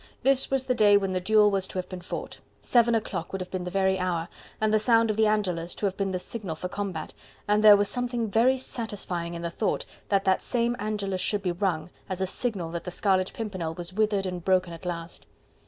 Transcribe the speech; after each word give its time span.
This 0.23 0.49
was 0.49 0.65
the 0.65 0.73
day 0.73 0.97
when 0.97 1.13
the 1.13 1.19
duel 1.19 1.51
was 1.51 1.67
to 1.67 1.77
have 1.77 1.87
been 1.87 2.01
fought; 2.01 2.39
seven 2.59 2.95
o'clock 2.95 3.31
would 3.31 3.39
have 3.39 3.51
been 3.51 3.65
the 3.65 3.69
very 3.69 3.99
hour, 3.99 4.29
and 4.59 4.73
the 4.73 4.79
sound 4.79 5.11
of 5.11 5.15
the 5.15 5.27
Angelus 5.27 5.75
to 5.75 5.85
have 5.85 5.95
been 5.95 6.11
the 6.11 6.17
signal 6.17 6.55
for 6.55 6.67
combat, 6.67 7.13
and 7.47 7.63
there 7.63 7.77
was 7.77 7.87
something 7.87 8.27
very 8.27 8.57
satisfying 8.57 9.35
in 9.35 9.43
the 9.43 9.51
thought, 9.51 9.85
that 10.09 10.23
that 10.23 10.41
same 10.41 10.75
Angelus 10.79 11.21
should 11.21 11.43
be 11.43 11.51
rung, 11.51 11.91
as 12.09 12.19
a 12.19 12.25
signal 12.25 12.71
that 12.71 12.85
the 12.85 12.89
Scarlet 12.89 13.31
Pimpernel 13.35 13.75
was 13.75 13.93
withered 13.93 14.25
and 14.25 14.43
broken 14.43 14.73
at 14.73 14.87
last. 14.87 15.27